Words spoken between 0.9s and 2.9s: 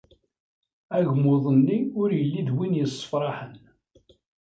Agmuḍ-nni ur yelli d win